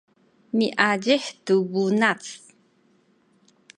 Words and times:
miazih 0.57 1.25
tu 1.45 1.55
bunac 1.71 2.23